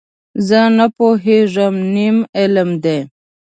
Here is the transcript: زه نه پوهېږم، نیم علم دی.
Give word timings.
زه 0.47 0.59
نه 0.77 0.85
پوهېږم، 0.95 1.75
نیم 1.93 2.17
علم 2.39 2.69
دی. 2.83 2.97